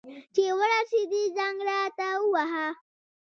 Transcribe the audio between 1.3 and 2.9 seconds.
زنګ راته ووهه.